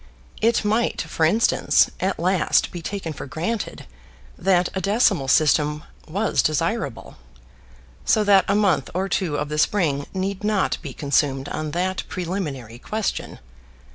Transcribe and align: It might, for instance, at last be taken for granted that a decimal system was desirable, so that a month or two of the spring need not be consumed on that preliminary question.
It 0.41 0.65
might, 0.65 1.03
for 1.03 1.27
instance, 1.27 1.91
at 1.99 2.17
last 2.17 2.71
be 2.71 2.81
taken 2.81 3.13
for 3.13 3.27
granted 3.27 3.85
that 4.35 4.67
a 4.73 4.81
decimal 4.81 5.27
system 5.27 5.83
was 6.07 6.41
desirable, 6.41 7.17
so 8.03 8.23
that 8.23 8.45
a 8.47 8.55
month 8.55 8.89
or 8.95 9.07
two 9.07 9.35
of 9.35 9.49
the 9.49 9.59
spring 9.59 10.07
need 10.11 10.43
not 10.43 10.79
be 10.81 10.91
consumed 10.95 11.49
on 11.49 11.69
that 11.69 12.01
preliminary 12.09 12.79
question. 12.79 13.37